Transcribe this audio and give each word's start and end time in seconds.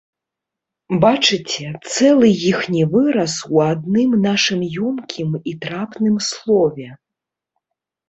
Бачыце, 1.03 1.67
цэлы 1.93 2.29
іхні 2.53 2.81
выраз 2.95 3.37
у 3.53 3.63
адным 3.69 4.19
нашым 4.27 4.67
ёмкім 4.89 5.41
і 5.49 5.57
трапным 5.63 6.15
слове. 6.33 6.87